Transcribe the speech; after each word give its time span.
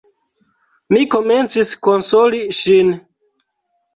Mi 0.95 1.01
komencis 1.15 1.73
konsoli 1.87 2.39
ŝin. 2.61 2.89